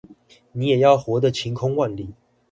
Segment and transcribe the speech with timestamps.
[0.53, 2.09] 你也要活得晴空萬里